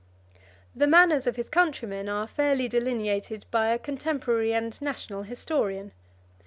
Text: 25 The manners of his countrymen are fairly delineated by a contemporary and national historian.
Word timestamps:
25 0.73 0.77
The 0.79 0.87
manners 0.87 1.27
of 1.27 1.35
his 1.35 1.47
countrymen 1.47 2.09
are 2.09 2.25
fairly 2.25 2.67
delineated 2.67 3.45
by 3.51 3.67
a 3.67 3.77
contemporary 3.77 4.51
and 4.51 4.81
national 4.81 5.21
historian. 5.21 5.91